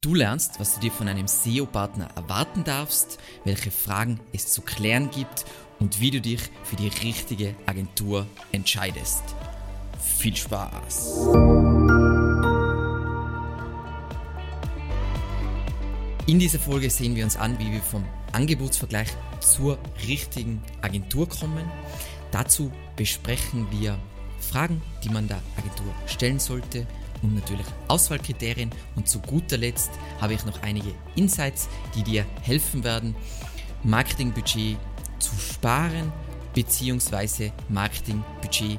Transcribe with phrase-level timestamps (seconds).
[0.00, 5.10] Du lernst, was du dir von einem SEO-Partner erwarten darfst, welche Fragen es zu klären
[5.10, 5.44] gibt
[5.80, 9.24] und wie du dich für die richtige Agentur entscheidest.
[10.00, 11.26] Viel Spaß!
[16.28, 19.08] In dieser Folge sehen wir uns an, wie wir vom Angebotsvergleich
[19.40, 21.68] zur richtigen Agentur kommen.
[22.30, 23.98] Dazu besprechen wir
[24.38, 26.86] Fragen, die man der Agentur stellen sollte
[27.22, 28.70] und natürlich Auswahlkriterien.
[28.96, 29.90] Und zu guter Letzt
[30.20, 33.14] habe ich noch einige Insights, die dir helfen werden,
[33.84, 34.76] Marketingbudget
[35.18, 36.12] zu sparen
[36.54, 37.52] bzw.
[37.68, 38.78] Marketingbudget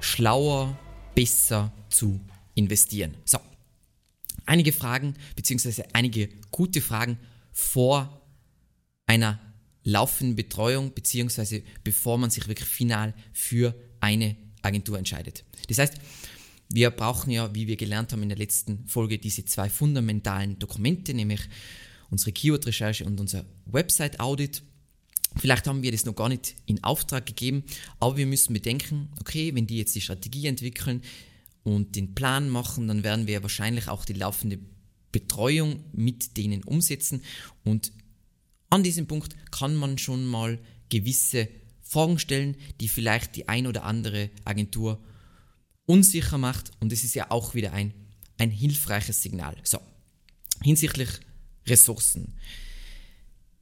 [0.00, 0.76] schlauer,
[1.14, 2.20] besser zu
[2.54, 3.14] investieren.
[3.24, 3.38] So,
[4.46, 5.84] einige Fragen bzw.
[5.92, 7.18] einige gute Fragen
[7.52, 8.20] vor
[9.06, 9.38] einer
[9.82, 11.62] laufenden Betreuung bzw.
[11.84, 15.44] bevor man sich wirklich final für eine Agentur entscheidet.
[15.68, 15.94] Das heißt,
[16.72, 21.14] wir brauchen ja, wie wir gelernt haben in der letzten Folge, diese zwei fundamentalen Dokumente,
[21.14, 21.40] nämlich
[22.10, 24.62] unsere Keyword-Recherche und unser Website-Audit.
[25.36, 27.64] Vielleicht haben wir das noch gar nicht in Auftrag gegeben,
[27.98, 31.02] aber wir müssen bedenken, okay, wenn die jetzt die Strategie entwickeln
[31.62, 34.58] und den Plan machen, dann werden wir wahrscheinlich auch die laufende
[35.12, 37.22] Betreuung mit denen umsetzen
[37.64, 37.92] und
[38.70, 41.48] an diesem Punkt kann man schon mal gewisse
[41.82, 45.00] Fragen stellen, die vielleicht die ein oder andere Agentur
[45.90, 47.92] unsicher macht und es ist ja auch wieder ein,
[48.38, 49.56] ein hilfreiches Signal.
[49.64, 49.80] So,
[50.62, 51.08] hinsichtlich
[51.66, 52.34] Ressourcen.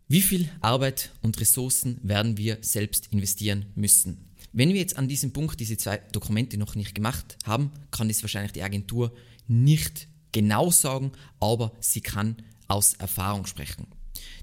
[0.09, 4.27] Wie viel Arbeit und Ressourcen werden wir selbst investieren müssen?
[4.53, 8.23] Wenn wir jetzt an diesem Punkt diese zwei Dokumente noch nicht gemacht haben, kann es
[8.23, 9.15] wahrscheinlich die Agentur
[9.47, 13.87] nicht genau sagen, aber sie kann aus Erfahrung sprechen.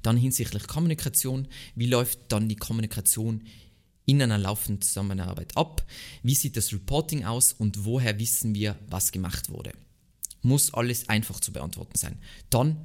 [0.01, 3.43] Dann hinsichtlich Kommunikation, wie läuft dann die Kommunikation
[4.05, 5.85] in einer laufenden Zusammenarbeit ab?
[6.23, 9.71] Wie sieht das Reporting aus und woher wissen wir, was gemacht wurde?
[10.41, 12.17] Muss alles einfach zu beantworten sein.
[12.49, 12.77] Dann,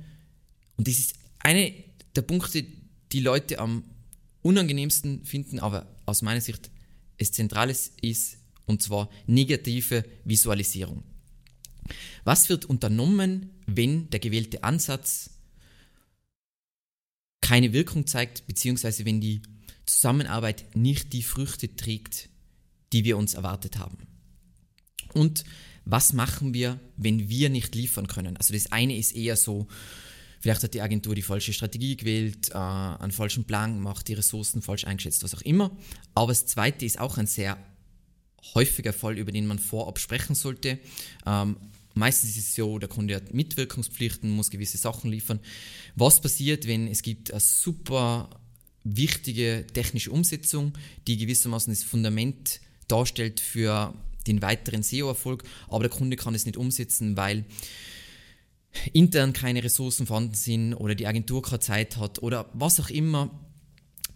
[0.76, 1.72] und das ist eine
[2.16, 2.64] der Punkte,
[3.12, 3.84] die Leute am
[4.42, 6.70] unangenehmsten finden, aber aus meiner Sicht
[7.18, 11.02] es Zentrales ist, und zwar negative Visualisierung.
[12.24, 15.30] Was wird unternommen, wenn der gewählte Ansatz
[17.40, 19.42] keine Wirkung zeigt, beziehungsweise wenn die
[19.90, 22.28] Zusammenarbeit nicht die Früchte trägt,
[22.92, 23.98] die wir uns erwartet haben.
[25.12, 25.44] Und
[25.84, 28.36] was machen wir, wenn wir nicht liefern können?
[28.36, 29.66] Also das eine ist eher so,
[30.40, 34.62] vielleicht hat die Agentur die falsche Strategie gewählt, äh, einen falschen Plan gemacht, die Ressourcen
[34.62, 35.76] falsch eingeschätzt, was auch immer.
[36.14, 37.58] Aber das zweite ist auch ein sehr
[38.54, 40.78] häufiger Fall, über den man vorab sprechen sollte.
[41.26, 41.56] Ähm,
[41.94, 45.40] meistens ist es so, der Kunde hat Mitwirkungspflichten, muss gewisse Sachen liefern.
[45.96, 48.30] Was passiert, wenn es gibt eine super
[48.84, 50.72] wichtige technische Umsetzung,
[51.06, 53.94] die gewissermaßen das Fundament darstellt für
[54.26, 57.44] den weiteren SEO-Erfolg, aber der Kunde kann es nicht umsetzen, weil
[58.92, 63.30] intern keine Ressourcen vorhanden sind oder die Agentur keine Zeit hat oder was auch immer.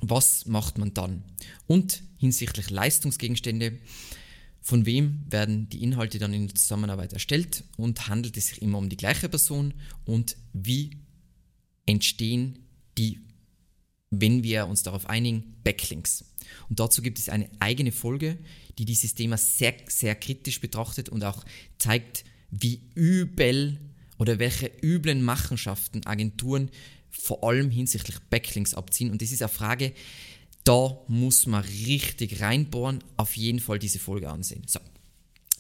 [0.01, 1.23] Was macht man dann?
[1.67, 3.79] Und hinsichtlich Leistungsgegenstände,
[4.61, 8.79] von wem werden die Inhalte dann in der Zusammenarbeit erstellt und handelt es sich immer
[8.79, 10.99] um die gleiche Person und wie
[11.87, 12.59] entstehen
[12.97, 13.21] die
[14.21, 16.25] wenn wir uns darauf einigen, Backlinks.
[16.69, 18.39] Und dazu gibt es eine eigene Folge,
[18.79, 21.45] die dieses Thema sehr, sehr kritisch betrachtet und auch
[21.79, 23.81] zeigt, wie übel
[24.19, 26.71] oder welche üblen Machenschaften Agenturen
[27.11, 29.11] vor allem hinsichtlich Backlinks abziehen.
[29.11, 29.93] Und das ist eine Frage,
[30.65, 34.63] da muss man richtig reinbohren, auf jeden Fall diese Folge ansehen.
[34.67, 34.81] So.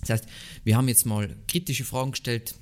[0.00, 0.26] Das heißt,
[0.65, 2.54] wir haben jetzt mal kritische Fragen gestellt,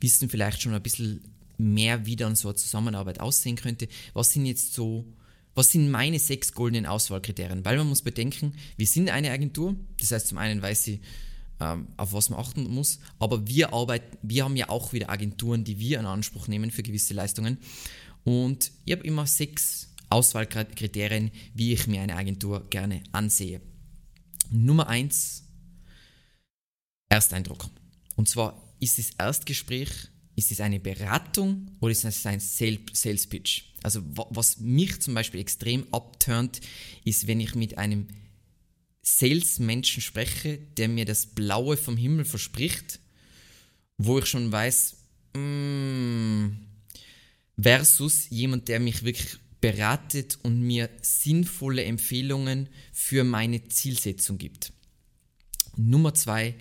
[0.00, 1.22] wissen vielleicht schon ein bisschen
[1.58, 3.88] mehr, wie dann so eine Zusammenarbeit aussehen könnte.
[4.14, 5.04] Was sind jetzt so
[5.54, 7.64] was sind meine sechs goldenen Auswahlkriterien?
[7.64, 11.00] Weil man muss bedenken, wir sind eine Agentur, das heißt zum einen weiß sie,
[11.60, 15.64] ähm, auf was man achten muss, aber wir arbeiten, wir haben ja auch wieder Agenturen,
[15.64, 17.58] die wir in Anspruch nehmen für gewisse Leistungen.
[18.24, 23.60] Und ich habe immer sechs Auswahlkriterien, wie ich mir eine Agentur gerne ansehe.
[24.50, 25.44] Nummer eins,
[27.08, 27.68] Ersteindruck.
[28.16, 29.90] Und zwar ist das Erstgespräch
[30.34, 33.62] ist es eine Beratung oder ist es ein Sales Pitch?
[33.82, 36.60] Also was mich zum Beispiel extrem abturnt,
[37.04, 38.08] ist, wenn ich mit einem
[39.02, 43.00] Sales-Menschen spreche, der mir das Blaue vom Himmel verspricht,
[43.98, 44.96] wo ich schon weiß,
[45.34, 46.46] mm,
[47.60, 54.72] versus jemand, der mich wirklich beratet und mir sinnvolle Empfehlungen für meine Zielsetzung gibt.
[55.76, 56.54] Nummer zwei,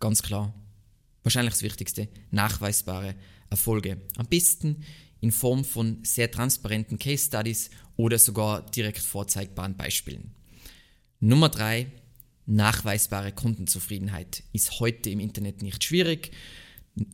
[0.00, 0.54] ganz klar,
[1.22, 3.14] wahrscheinlich das Wichtigste, nachweisbare
[3.50, 4.00] Erfolge.
[4.16, 4.84] Am besten
[5.20, 10.34] in Form von sehr transparenten Case Studies oder sogar direkt vorzeigbaren Beispielen.
[11.20, 11.86] Nummer drei,
[12.46, 16.32] nachweisbare Kundenzufriedenheit ist heute im Internet nicht schwierig.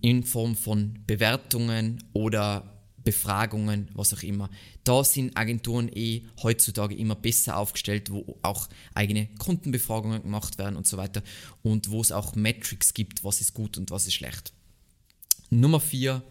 [0.01, 2.78] in Form von Bewertungen oder
[3.09, 4.51] Befragungen, was auch immer.
[4.85, 10.87] Da sind Agenturen eh heutzutage immer besser aufgestellt, wo auch eigene Kundenbefragungen gemacht werden und
[10.87, 11.23] so weiter
[11.63, 14.53] und wo es auch Metrics gibt, was ist gut und was ist schlecht.
[15.49, 16.23] Nummer vier,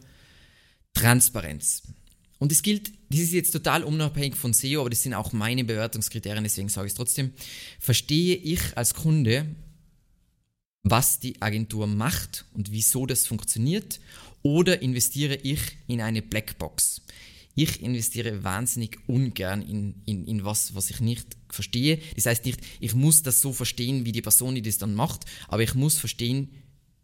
[0.94, 1.82] Transparenz.
[2.38, 5.64] Und es gilt, das ist jetzt total unabhängig von SEO, aber das sind auch meine
[5.64, 7.34] Bewertungskriterien, deswegen sage ich es trotzdem.
[7.80, 9.48] Verstehe ich als Kunde,
[10.84, 14.00] was die Agentur macht und wieso das funktioniert
[14.42, 17.02] oder investiere ich in eine Blackbox?
[17.56, 22.00] Ich investiere wahnsinnig ungern in, in, in was, was ich nicht verstehe.
[22.16, 25.26] Das heißt nicht, ich muss das so verstehen, wie die Person, die das dann macht,
[25.48, 26.50] aber ich muss verstehen,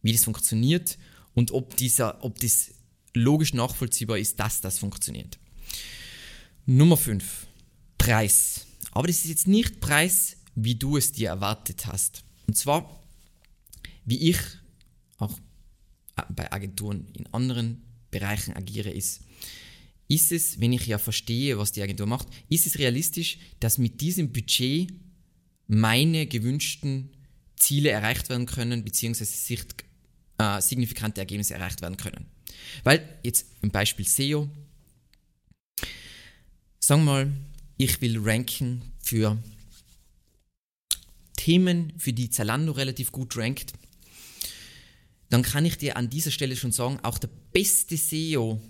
[0.04, 1.00] wie das funktioniert
[1.34, 2.72] und ob, dieser, ob das
[3.16, 5.40] logisch nachvollziehbar ist, dass das funktioniert.
[6.66, 7.48] Nummer 5.
[7.98, 8.68] Preis.
[8.92, 12.24] Aber das ist jetzt nicht Preis, wie du es dir erwartet hast.
[12.48, 13.04] Und zwar,
[14.06, 14.38] wie ich
[15.18, 15.40] auch
[16.36, 17.82] bei Agenturen in anderen
[18.12, 19.22] Bereichen agiere, ist,
[20.08, 24.02] ist es, wenn ich ja verstehe, was die Agentur macht, ist es realistisch, dass mit
[24.02, 24.94] diesem Budget
[25.68, 27.10] meine gewünschten
[27.56, 29.84] Ziele erreicht werden können, beziehungsweise sicht,
[30.38, 32.26] äh, signifikante Ergebnisse erreicht werden können.
[32.84, 34.50] Weil jetzt im Beispiel SEO,
[36.80, 37.32] sagen wir mal,
[37.78, 39.42] ich will ranken für
[41.38, 43.74] Themen, für die Zalando relativ gut rankt
[45.34, 48.62] dann kann ich dir an dieser Stelle schon sagen, auch der beste SEO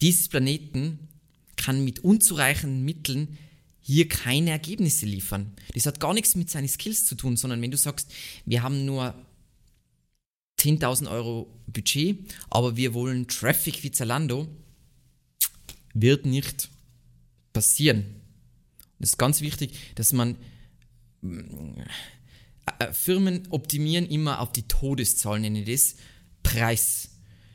[0.00, 1.08] dieses Planeten
[1.56, 3.36] kann mit unzureichenden Mitteln
[3.80, 5.52] hier keine Ergebnisse liefern.
[5.74, 8.12] Das hat gar nichts mit seinen Skills zu tun, sondern wenn du sagst,
[8.46, 9.12] wir haben nur
[10.60, 14.46] 10.000 Euro Budget, aber wir wollen Traffic wie Zalando,
[15.94, 16.68] wird nicht
[17.52, 18.04] passieren.
[19.00, 20.36] Es ist ganz wichtig, dass man
[22.88, 25.96] äh, Firmen optimieren immer auf die Todeszahl, nenne ich das,
[26.42, 27.08] Preis.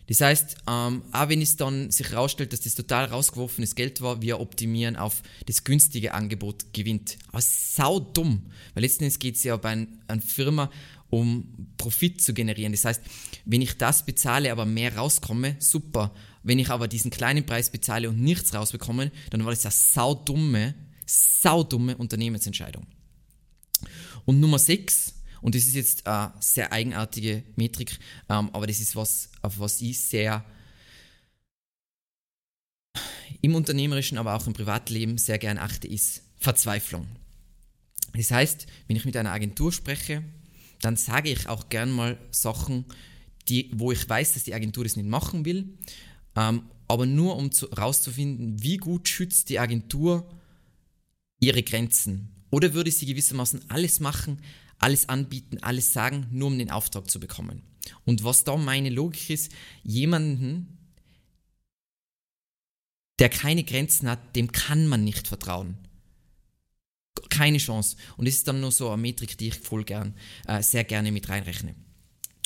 [0.07, 4.21] Das heißt, ähm, auch wenn es dann sich herausstellt, dass das total rausgeworfenes Geld war,
[4.21, 7.17] wir optimieren auf das günstige Angebot gewinnt.
[7.27, 10.71] Aber sau dumm, weil letztendlich geht es ja bei einer Firma
[11.09, 12.73] um Profit zu generieren.
[12.73, 13.01] Das heißt,
[13.45, 16.13] wenn ich das bezahle, aber mehr rauskomme, super.
[16.43, 20.75] Wenn ich aber diesen kleinen Preis bezahle und nichts rausbekomme, dann war das eine saudumme,
[21.05, 22.87] saudumme Unternehmensentscheidung.
[24.25, 25.13] Und Nummer 6,
[25.47, 29.79] und das ist jetzt eine sehr eigenartige Metrik, ähm, aber das ist was, auf was
[29.79, 30.43] ich sehr
[33.39, 37.07] im unternehmerischen, aber auch im Privatleben sehr gern achte, ist Verzweiflung.
[38.13, 40.21] Das heißt, wenn ich mit einer Agentur spreche,
[40.81, 42.83] dann sage ich auch gern mal Sachen,
[43.47, 45.77] die, wo ich weiß, dass die Agentur das nicht machen will,
[46.35, 50.29] ähm, aber nur um herauszufinden, wie gut schützt die Agentur
[51.39, 54.41] ihre Grenzen oder würde sie gewissermaßen alles machen,
[54.79, 57.63] alles anbieten, alles sagen, nur um den Auftrag zu bekommen?
[58.05, 59.51] Und was da meine Logik ist,
[59.83, 60.77] jemanden,
[63.19, 65.77] der keine Grenzen hat, dem kann man nicht vertrauen.
[67.29, 67.97] Keine Chance.
[68.15, 70.13] Und das ist dann nur so eine Metrik, die ich voll gern,
[70.47, 71.75] äh, sehr gerne mit reinrechne.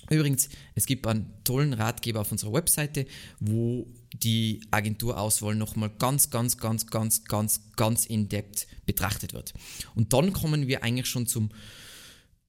[0.10, 3.06] Übrigens, es gibt einen tollen Ratgeber auf unserer Webseite,
[3.40, 9.54] wo die Agenturauswahl nochmal ganz, ganz, ganz, ganz, ganz, ganz in-depth betrachtet wird.
[9.96, 11.50] Und dann kommen wir eigentlich schon zum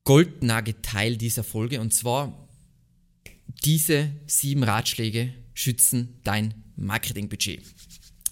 [0.05, 2.49] Goldnugget-Teil dieser Folge und zwar
[3.65, 7.63] diese sieben Ratschläge schützen dein Marketingbudget.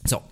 [0.04, 0.22] So,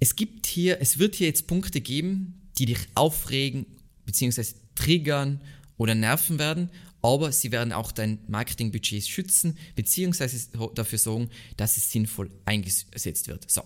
[0.00, 3.66] es gibt hier, es wird hier jetzt Punkte geben, die dich aufregen
[4.06, 4.44] bzw.
[4.74, 5.40] triggern
[5.76, 6.70] oder nerven werden
[7.04, 11.28] aber sie werden auch dein Marketingbudget schützen, beziehungsweise dafür sorgen,
[11.58, 13.50] dass es sinnvoll eingesetzt wird.
[13.50, 13.62] So.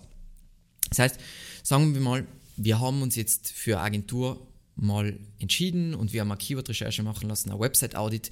[0.89, 1.21] Das heißt,
[1.63, 4.45] sagen wir mal, wir haben uns jetzt für Agentur
[4.79, 8.31] mal entschieden und wir haben eine Keyword-Recherche machen lassen, ein Website-Audit.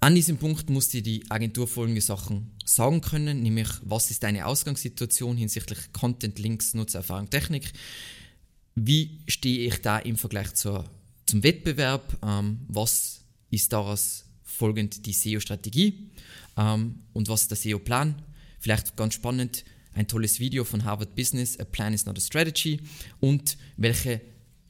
[0.00, 4.46] An diesem Punkt muss dir die Agentur folgende Sachen sagen können, nämlich was ist deine
[4.46, 7.72] Ausgangssituation hinsichtlich Content, Links, Nutzererfahrung, Technik.
[8.74, 10.84] Wie stehe ich da im Vergleich zur,
[11.24, 12.18] zum Wettbewerb?
[12.22, 16.10] Ähm, was ist daraus folgend die SEO-Strategie
[16.56, 18.22] ähm, und was ist der SEO-Plan.
[18.58, 22.80] Vielleicht ganz spannend, ein tolles Video von Harvard Business, A Plan is not a Strategy
[23.20, 24.20] und welche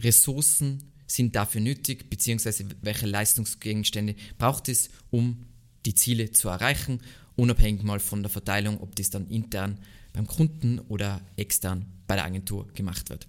[0.01, 5.47] Ressourcen sind dafür nötig, beziehungsweise welche Leistungsgegenstände braucht es, um
[5.85, 7.01] die Ziele zu erreichen,
[7.37, 9.79] unabhängig mal von der Verteilung, ob das dann intern
[10.13, 13.27] beim Kunden oder extern bei der Agentur gemacht wird.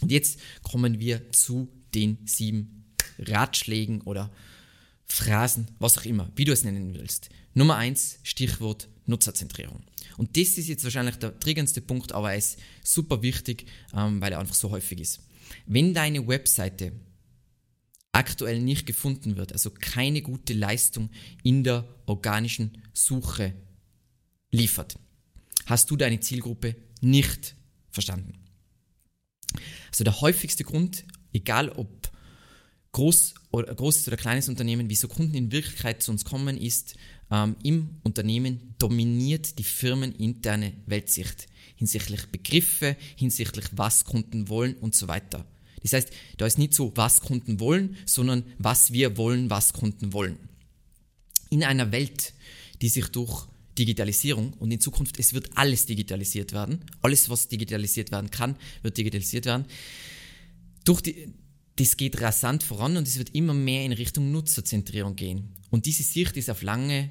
[0.00, 2.84] Und jetzt kommen wir zu den sieben
[3.18, 4.30] Ratschlägen oder
[5.06, 7.28] Phrasen, was auch immer, wie du es nennen willst.
[7.54, 9.82] Nummer eins, Stichwort Nutzerzentrierung.
[10.16, 14.32] Und das ist jetzt wahrscheinlich der triggerndste Punkt, aber er ist super wichtig, ähm, weil
[14.32, 15.20] er einfach so häufig ist.
[15.66, 16.92] Wenn deine Webseite
[18.12, 21.10] aktuell nicht gefunden wird, also keine gute Leistung
[21.42, 23.54] in der organischen Suche
[24.50, 24.98] liefert,
[25.66, 27.56] hast du deine Zielgruppe nicht
[27.90, 28.34] verstanden.
[29.90, 32.10] Also der häufigste Grund, egal ob
[32.92, 36.96] groß oder, großes oder kleines Unternehmen, wieso Kunden in Wirklichkeit zu uns kommen, ist,
[37.32, 45.08] ähm, im Unternehmen dominiert die firmeninterne Weltsicht hinsichtlich Begriffe, hinsichtlich was Kunden wollen und so
[45.08, 45.44] weiter.
[45.82, 50.12] Das heißt, da ist nicht so, was Kunden wollen, sondern was wir wollen, was Kunden
[50.12, 50.38] wollen.
[51.50, 52.34] In einer Welt,
[52.82, 58.12] die sich durch Digitalisierung und in Zukunft, es wird alles digitalisiert werden, alles, was digitalisiert
[58.12, 59.64] werden kann, wird digitalisiert werden.
[60.84, 61.32] Durch die,
[61.76, 65.56] das geht rasant voran und es wird immer mehr in Richtung Nutzerzentrierung gehen.
[65.70, 67.10] Und diese Sicht ist auf lange,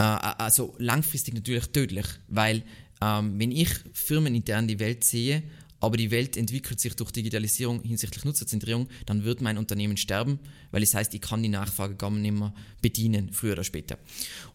[0.00, 2.62] äh, also langfristig natürlich tödlich, weil
[3.00, 5.42] ähm, wenn ich firmenintern die Welt sehe
[5.80, 10.38] aber die Welt entwickelt sich durch Digitalisierung hinsichtlich Nutzerzentrierung, dann wird mein Unternehmen sterben,
[10.70, 13.98] weil es heißt, ich kann die Nachfrage gar nicht mehr bedienen, früher oder später.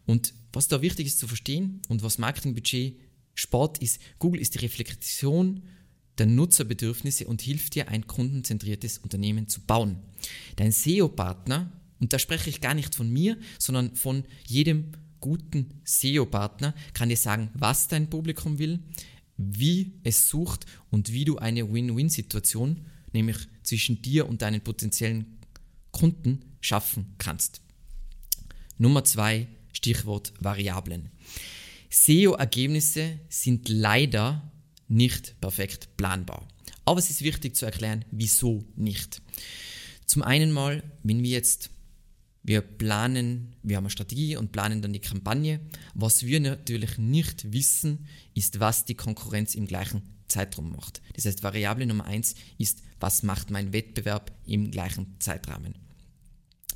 [0.06, 3.00] Und was da wichtig ist zu verstehen und was Marketingbudget
[3.34, 5.64] spart, ist, Google ist die Reflexion
[6.18, 9.98] der Nutzerbedürfnisse und hilft dir, ein kundenzentriertes Unternehmen zu bauen.
[10.56, 14.92] Dein SEO-Partner, und da spreche ich gar nicht von mir, sondern von jedem
[15.26, 18.80] guten SEO-Partner, kann dir sagen, was dein Publikum will,
[19.38, 25.40] wie es sucht und wie du eine Win-Win-Situation, nämlich zwischen dir und deinen potenziellen
[25.92, 27.62] Kunden, schaffen kannst.
[28.78, 31.10] Nummer zwei, Stichwort Variablen.
[31.90, 34.52] SEO-Ergebnisse sind leider
[34.88, 36.48] nicht perfekt planbar.
[36.86, 39.24] Aber es ist wichtig zu erklären, wieso nicht.
[40.06, 41.72] Zum einen mal, wenn wir jetzt
[42.46, 45.60] wir planen, wir haben eine Strategie und planen dann die Kampagne.
[45.96, 51.02] Was wir natürlich nicht wissen, ist, was die Konkurrenz im gleichen Zeitraum macht.
[51.14, 55.74] Das heißt, Variable Nummer eins ist, was macht mein Wettbewerb im gleichen Zeitrahmen.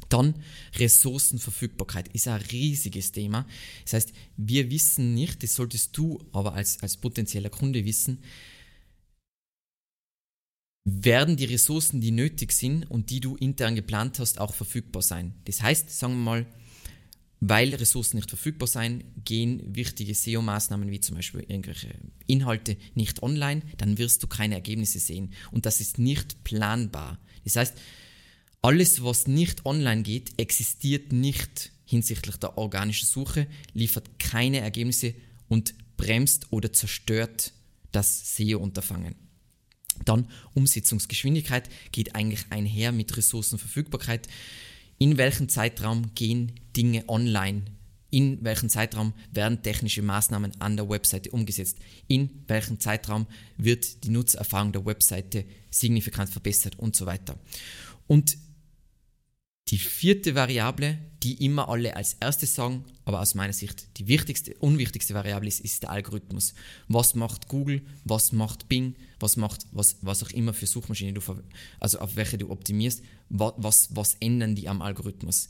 [0.10, 0.34] Dann
[0.76, 3.46] Ressourcenverfügbarkeit ist ein riesiges Thema.
[3.84, 8.24] Das heißt, wir wissen nicht, das solltest du aber als, als potenzieller Kunde wissen,
[10.92, 15.34] werden die Ressourcen, die nötig sind und die du intern geplant hast, auch verfügbar sein.
[15.46, 16.46] Das heißt, sagen wir mal,
[17.42, 21.94] weil Ressourcen nicht verfügbar sein, gehen wichtige SEO-Maßnahmen wie zum Beispiel irgendwelche
[22.28, 25.34] Inhalte nicht online, dann wirst du keine Ergebnisse sehen.
[25.52, 27.20] Und das ist nicht planbar.
[27.46, 27.78] Das heißt,
[28.62, 35.14] alles, was nicht online geht, existiert nicht hinsichtlich der organischen Suche, liefert keine Ergebnisse
[35.48, 37.54] und bremst oder zerstört
[37.92, 39.29] das SEO-Unterfangen.
[40.06, 44.28] Dann Umsetzungsgeschwindigkeit geht eigentlich einher mit Ressourcenverfügbarkeit.
[44.98, 47.64] In welchem Zeitraum gehen Dinge online?
[48.12, 51.78] In welchem Zeitraum werden technische Maßnahmen an der Webseite umgesetzt?
[52.08, 53.28] In welchem Zeitraum
[53.58, 57.38] wird die Nutzererfahrung der Webseite signifikant verbessert und so weiter?
[58.08, 58.38] Und
[59.70, 64.56] die vierte Variable, die immer alle als erstes sagen, aber aus meiner Sicht die wichtigste,
[64.56, 66.54] unwichtigste Variable ist, ist der Algorithmus.
[66.88, 71.22] Was macht Google, was macht Bing, was macht, was, was auch immer für Suchmaschine du,
[71.80, 75.50] also auf welche du optimierst, was, was, was ändern die am Algorithmus.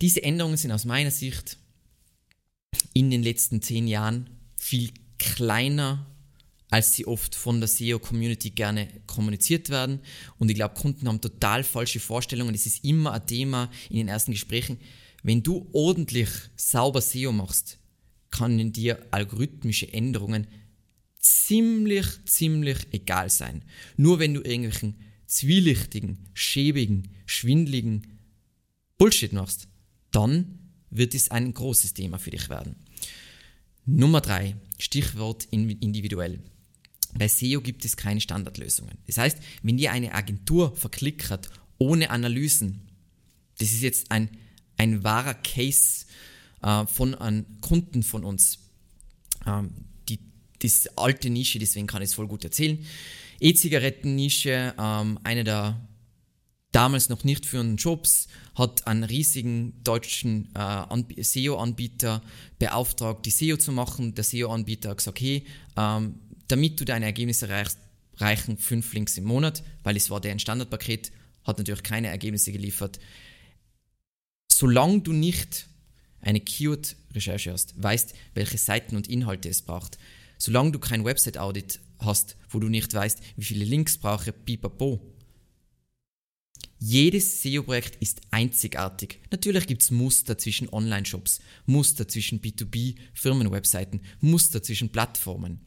[0.00, 1.58] Diese Änderungen sind aus meiner Sicht
[2.94, 6.06] in den letzten zehn Jahren viel kleiner
[6.70, 10.00] als sie oft von der SEO-Community gerne kommuniziert werden.
[10.38, 12.54] Und ich glaube, Kunden haben total falsche Vorstellungen.
[12.54, 14.78] Es ist immer ein Thema in den ersten Gesprächen.
[15.22, 17.78] Wenn du ordentlich sauber SEO machst,
[18.30, 20.46] können dir algorithmische Änderungen
[21.18, 23.64] ziemlich, ziemlich egal sein.
[23.96, 24.94] Nur wenn du irgendwelchen
[25.26, 28.06] zwielichtigen, schäbigen, schwindligen
[28.96, 29.68] Bullshit machst,
[30.12, 30.58] dann
[30.90, 32.76] wird es ein großes Thema für dich werden.
[33.86, 36.40] Nummer drei, Stichwort individuell.
[37.14, 38.98] Bei SEO gibt es keine Standardlösungen.
[39.06, 42.80] Das heißt, wenn dir eine Agentur verklickert ohne Analysen,
[43.58, 44.30] das ist jetzt ein,
[44.76, 46.06] ein wahrer Case
[46.62, 48.58] äh, von einem Kunden von uns.
[49.46, 49.70] Ähm,
[50.08, 50.18] die,
[50.60, 52.78] das alte Nische, deswegen kann ich es voll gut erzählen.
[53.40, 55.80] E-Zigaretten-Nische, ähm, eine der
[56.72, 62.22] damals noch nicht führenden Jobs, hat einen riesigen deutschen äh, SEO-Anbieter
[62.58, 64.14] beauftragt, die SEO zu machen.
[64.14, 65.44] Der SEO-Anbieter hat gesagt, okay,
[65.76, 66.14] ähm,
[66.50, 67.78] damit du deine Ergebnisse erreichst,
[68.16, 71.12] reichen fünf Links im Monat, weil es war deren Standardpaket,
[71.44, 72.98] hat natürlich keine Ergebnisse geliefert.
[74.52, 75.66] Solange du nicht
[76.20, 79.98] eine Keyword-Recherche hast, weißt, welche Seiten und Inhalte es braucht,
[80.36, 85.00] solange du kein Website-Audit hast, wo du nicht weißt, wie viele Links brauche, pipapo.
[86.78, 89.20] Jedes SEO-Projekt ist einzigartig.
[89.30, 95.60] Natürlich gibt es Muster zwischen Online-Shops, Muster zwischen B2B-Firmenwebseiten, Muster zwischen Plattformen.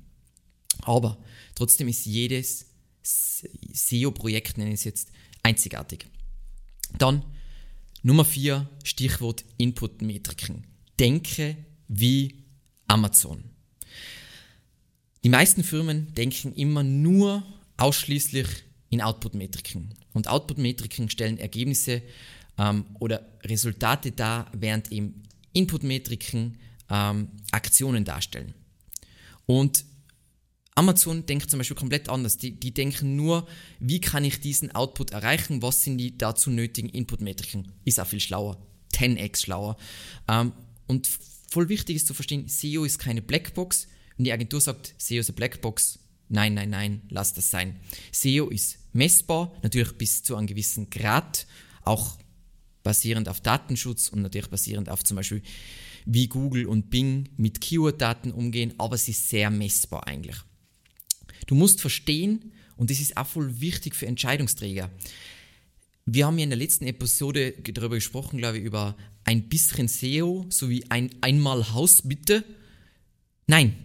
[0.85, 1.17] Aber
[1.55, 2.67] trotzdem ist jedes
[3.03, 5.11] SEO-Projekt, nenne ich es jetzt,
[5.41, 6.07] einzigartig.
[6.97, 7.23] Dann
[8.01, 10.67] Nummer 4, Stichwort Input-Metriken.
[10.99, 12.43] Denke wie
[12.87, 13.43] Amazon.
[15.23, 17.43] Die meisten Firmen denken immer nur
[17.77, 18.47] ausschließlich
[18.89, 19.93] in Output-Metriken.
[20.13, 22.03] Und Output-Metriken stellen Ergebnisse
[22.57, 25.23] ähm, oder Resultate dar, während eben
[25.53, 26.57] Input-Metriken
[26.89, 28.53] ähm, Aktionen darstellen.
[29.45, 29.85] Und
[30.75, 32.37] Amazon denkt zum Beispiel komplett anders.
[32.37, 33.47] Die, die denken nur,
[33.79, 37.71] wie kann ich diesen Output erreichen, was sind die dazu nötigen Input-Metriken.
[37.85, 38.57] Ist auch viel schlauer,
[38.93, 39.77] 10x schlauer.
[40.27, 40.53] Ähm,
[40.87, 41.07] und
[41.49, 43.87] voll wichtig ist zu verstehen, SEO ist keine Blackbox.
[44.17, 45.99] Wenn die Agentur sagt, SEO ist eine Blackbox,
[46.29, 47.79] nein, nein, nein, lass das sein.
[48.11, 51.45] SEO ist messbar, natürlich bis zu einem gewissen Grad,
[51.83, 52.17] auch
[52.83, 55.41] basierend auf Datenschutz und natürlich basierend auf zum Beispiel,
[56.05, 60.37] wie Google und Bing mit Keyword-Daten umgehen, aber es ist sehr messbar eigentlich.
[61.47, 64.89] Du musst verstehen, und das ist auch voll wichtig für Entscheidungsträger.
[66.05, 70.45] Wir haben ja in der letzten Episode darüber gesprochen, glaube ich, über ein bisschen SEO,
[70.49, 72.43] sowie ein einmal Haus bitte.
[73.47, 73.75] Nein,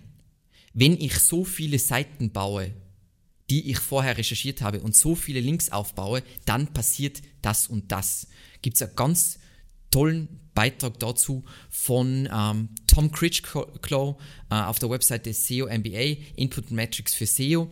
[0.72, 2.72] wenn ich so viele Seiten baue,
[3.50, 8.26] die ich vorher recherchiert habe und so viele Links aufbaue, dann passiert das und das.
[8.62, 9.38] Gibt es einen ganz
[9.90, 14.16] tollen Beitrag dazu von ähm, Tom Critchclaw
[14.50, 17.70] äh, auf der Webseite SEO MBA, Input Metrics für SEO.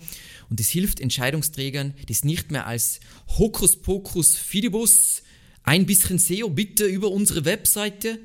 [0.49, 3.01] Und es hilft Entscheidungsträgern, das nicht mehr als
[3.39, 5.23] Hokuspokus Fidibus,
[5.65, 8.21] ein bisschen SEO bitte über unsere Webseite.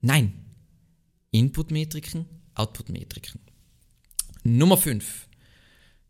[0.00, 0.32] Nein,
[1.30, 3.40] Input-Metriken, Output-Metriken.
[4.42, 5.28] Nummer 5.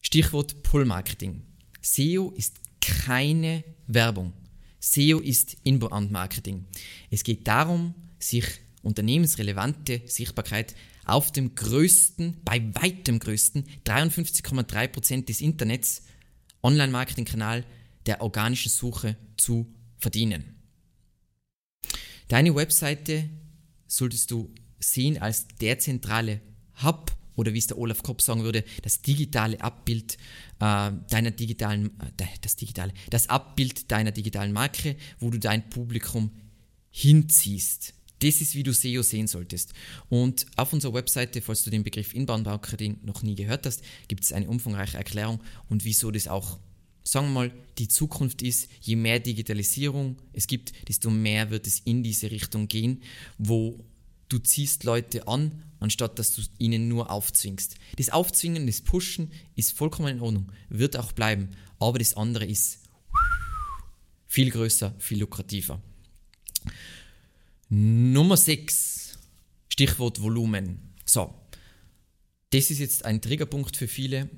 [0.00, 1.42] Stichwort Pull-Marketing.
[1.82, 4.32] SEO ist keine Werbung.
[4.80, 6.66] SEO ist Inbound-Marketing.
[7.10, 8.44] Es geht darum, sich
[8.82, 16.02] unternehmensrelevante Sichtbarkeit auf dem größten, bei weitem größten, 53,3% des Internets
[16.62, 17.64] Online-Marketing-Kanal
[18.06, 20.56] der organischen Suche zu verdienen.
[22.28, 23.28] Deine Webseite
[23.86, 26.40] solltest du sehen als der zentrale
[26.82, 30.14] Hub oder wie es der Olaf Kopp sagen würde, das digitale Abbild
[30.58, 36.32] äh, deiner digitalen, äh, das digitale, das Abbild deiner digitalen Marke, wo du dein Publikum
[36.90, 37.94] hinziehst.
[38.18, 39.72] Das ist, wie du SEO sehen solltest.
[40.08, 44.24] Und auf unserer Webseite, falls du den Begriff Inbound Marketing noch nie gehört hast, gibt
[44.24, 46.58] es eine umfangreiche Erklärung und wieso das auch,
[47.04, 48.68] sagen wir mal, die Zukunft ist.
[48.80, 53.00] Je mehr Digitalisierung es gibt, desto mehr wird es in diese Richtung gehen,
[53.38, 53.78] wo
[54.28, 57.76] du ziehst Leute an, anstatt dass du ihnen nur aufzwingst.
[57.96, 62.80] Das Aufzwingen, das Pushen ist vollkommen in Ordnung, wird auch bleiben, aber das andere ist
[64.26, 65.80] viel größer, viel lukrativer.
[67.70, 69.18] Nummer 6,
[69.68, 70.94] Stichwort Volumen.
[71.04, 71.34] So,
[72.50, 74.28] das ist jetzt ein Triggerpunkt für viele.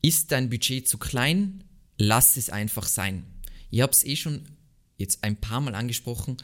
[0.00, 1.64] Ist dein Budget zu klein?
[1.98, 3.24] Lass es einfach sein.
[3.70, 4.42] Ich habe es eh schon
[4.96, 6.36] jetzt ein paar Mal angesprochen.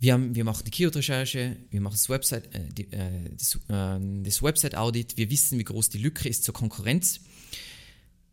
[0.00, 4.22] Wir, haben, wir machen die Keyword-Recherche, wir machen das Website, äh, die, äh, das, äh,
[4.22, 7.20] das Website-Audit, wir wissen, wie groß die Lücke ist zur Konkurrenz.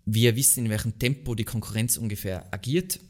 [0.06, 3.02] Wir wissen, in welchem Tempo die Konkurrenz ungefähr agiert.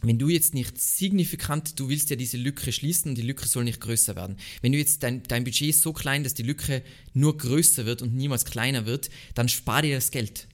[0.00, 3.64] Wenn du jetzt nicht signifikant, du willst ja diese Lücke schließen und die Lücke soll
[3.64, 4.36] nicht größer werden.
[4.60, 8.00] Wenn du jetzt dein, dein Budget ist so klein, dass die Lücke nur größer wird
[8.00, 10.46] und niemals kleiner wird, dann spar dir das Geld.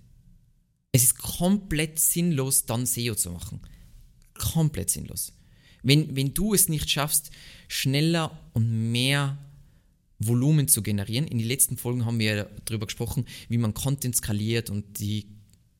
[0.93, 3.61] Es ist komplett sinnlos, dann SEO zu machen.
[4.33, 5.33] Komplett sinnlos.
[5.83, 7.31] Wenn, wenn du es nicht schaffst,
[7.69, 9.39] schneller und mehr
[10.19, 14.17] Volumen zu generieren, in den letzten Folgen haben wir ja darüber gesprochen, wie man Content
[14.17, 15.27] skaliert und die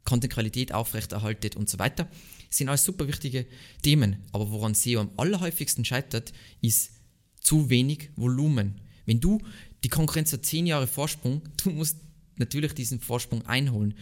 [0.05, 2.09] Content-Qualität aufrechterhaltet und so weiter.
[2.51, 3.47] Sind alles super wichtige
[3.83, 4.25] Themen.
[4.33, 6.33] Aber woran SEO am allerhäufigsten scheitert,
[6.63, 6.93] ist
[7.41, 8.81] zu wenig Volumen.
[9.05, 9.41] Wenn du
[9.85, 11.99] die Konkurrenz hat 10 Jahre Vorsprung, du musst
[12.37, 13.95] natürlich diesen Vorsprung einholen.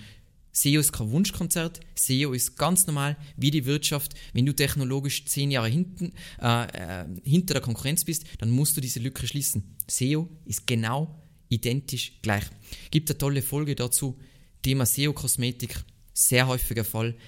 [0.57, 4.15] SEO ist kein Wunschkonzert, SEO ist ganz normal wie die Wirtschaft.
[4.33, 8.81] Wenn du technologisch zehn Jahre hinten, äh, äh, hinter der Konkurrenz bist, dann musst du
[8.81, 9.77] diese Lücke schließen.
[9.87, 12.45] SEO ist genau identisch gleich.
[12.91, 14.19] Gibt eine tolle Folge dazu,
[14.63, 17.19] Thema SEO-Kosmetik, sehr häufiger Fall.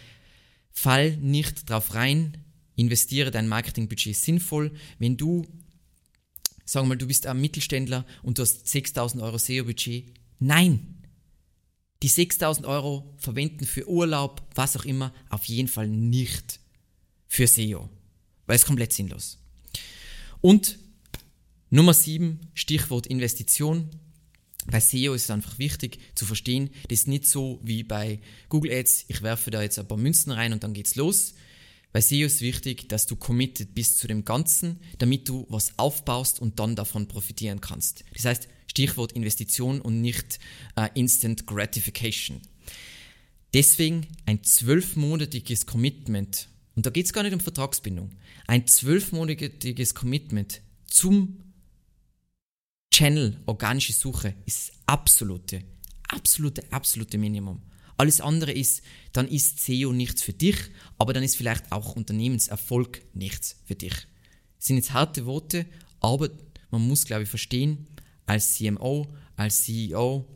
[0.72, 2.38] Fall nicht drauf rein,
[2.76, 4.72] investiere dein Marketingbudget sinnvoll.
[4.98, 5.44] Wenn du,
[6.64, 10.97] sagen wir mal, du bist ein Mittelständler und du hast 6000 Euro SEO-Budget, nein,
[12.02, 16.60] die 6000 Euro verwenden für Urlaub, was auch immer, auf jeden Fall nicht
[17.26, 17.88] für SEO,
[18.46, 19.38] weil es komplett sinnlos.
[20.40, 20.78] Und
[21.70, 23.90] Nummer 7, Stichwort Investition.
[24.66, 28.72] Bei SEO ist es einfach wichtig zu verstehen, das ist nicht so wie bei Google
[28.72, 31.34] Ads, ich werfe da jetzt ein paar Münzen rein und dann geht's los.
[31.92, 36.38] Bei SEO ist wichtig, dass du committed bist zu dem Ganzen, damit du was aufbaust
[36.40, 38.04] und dann davon profitieren kannst.
[38.12, 40.38] Das heißt, Stichwort Investition und nicht
[40.76, 42.40] äh, Instant Gratification.
[43.54, 48.10] Deswegen ein zwölfmonatiges Commitment, und da geht es gar nicht um Vertragsbindung,
[48.46, 51.48] ein zwölfmonatiges Commitment zum
[52.90, 55.62] Channel organische Suche ist absolute,
[56.08, 57.62] absolute, absolute Minimum.
[57.96, 60.56] Alles andere ist, dann ist SEO nichts für dich,
[60.98, 63.92] aber dann ist vielleicht auch Unternehmenserfolg nichts für dich.
[64.56, 65.66] Das sind jetzt harte Worte,
[66.00, 66.30] aber
[66.70, 67.86] man muss, glaube ich, verstehen,
[68.28, 70.26] als CMO, als CEO,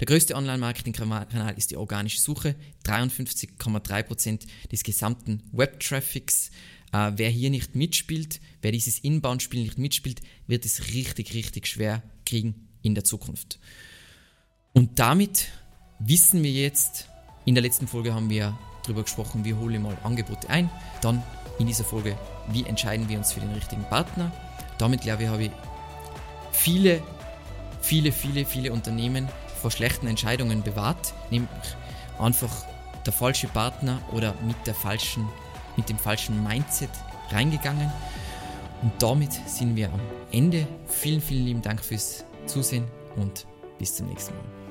[0.00, 6.50] der größte Online-Marketing-Kanal ist die organische Suche, 53,3% des gesamten Web-Traffics.
[6.92, 12.02] Äh, wer hier nicht mitspielt, wer dieses Inbound-Spiel nicht mitspielt, wird es richtig, richtig schwer
[12.26, 13.58] kriegen in der Zukunft.
[14.74, 15.48] Und damit
[15.98, 17.08] wissen wir jetzt,
[17.46, 20.68] in der letzten Folge haben wir darüber gesprochen, wie hole ich mal Angebote ein.
[21.00, 21.22] Dann
[21.58, 22.18] in dieser Folge,
[22.52, 24.30] wie entscheiden wir uns für den richtigen Partner.
[24.78, 25.50] Damit, glaube ich, habe ich
[26.56, 27.02] viele,
[27.80, 29.28] viele, viele, viele Unternehmen
[29.60, 31.50] vor schlechten Entscheidungen bewahrt, nämlich
[32.18, 32.50] einfach
[33.04, 35.28] der falsche Partner oder mit, der falschen,
[35.76, 36.90] mit dem falschen Mindset
[37.30, 37.92] reingegangen.
[38.82, 40.00] Und damit sind wir am
[40.32, 40.66] Ende.
[40.86, 43.46] Vielen, vielen lieben Dank fürs Zusehen und
[43.78, 44.65] bis zum nächsten Mal.